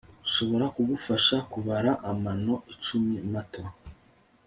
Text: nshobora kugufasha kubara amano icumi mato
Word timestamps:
nshobora 0.27 0.65
kugufasha 0.75 1.35
kubara 1.51 1.91
amano 2.11 2.53
icumi 2.73 3.15
mato 3.31 3.63